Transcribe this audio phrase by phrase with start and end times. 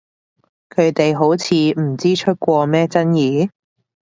[0.71, 3.51] 佢哋好似唔知出過咩爭議？